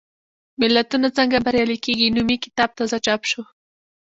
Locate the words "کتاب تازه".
2.45-2.97